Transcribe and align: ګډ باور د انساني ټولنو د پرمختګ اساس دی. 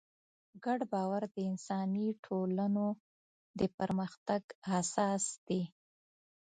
ګډ 0.65 0.79
باور 0.91 1.23
د 1.35 1.37
انساني 1.49 2.07
ټولنو 2.25 2.87
د 3.59 3.61
پرمختګ 3.77 4.41
اساس 4.79 5.23
دی. 5.47 5.61